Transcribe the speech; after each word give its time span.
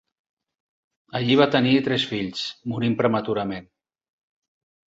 Allí 1.19 1.35
va 1.41 1.47
tenir 1.57 1.75
tres 1.89 2.07
fills, 2.13 2.47
morint 2.75 2.97
prematurament. 3.03 3.69